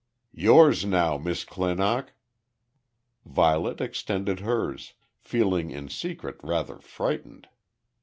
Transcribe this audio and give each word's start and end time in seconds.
"Yours 0.33 0.83
now, 0.83 1.15
Miss 1.15 1.45
Clinock." 1.45 2.13
Violet 3.23 3.79
extended 3.81 4.39
hers, 4.39 4.95
feeling 5.19 5.69
in 5.69 5.89
secret 5.89 6.37
rather 6.41 6.79
frightened. 6.79 7.47